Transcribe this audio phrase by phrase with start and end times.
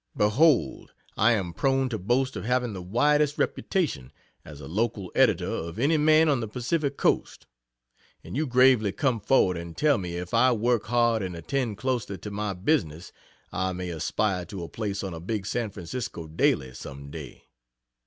[0.17, 4.11] Behold, I am prone to boast of having the widest reputation,
[4.43, 7.45] as a local editor, of any man on the Pacific coast,
[8.23, 12.17] and you gravely come forward and tell me "if I work hard and attend closely
[12.17, 13.11] to my business,
[13.51, 17.43] I may aspire to a place on a big San Francisco daily, some day."